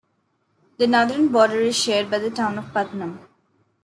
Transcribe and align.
The 0.79 0.87
northern 0.87 1.27
border 1.27 1.59
is 1.61 1.75
shared 1.77 2.09
by 2.09 2.17
the 2.17 2.31
town 2.31 2.57
of 2.57 2.73
Putnam. 2.73 3.19